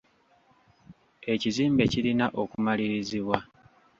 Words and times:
Ekizimbe 1.33 1.83
kirina 1.91 2.25
okumalirizibwa. 2.41 3.37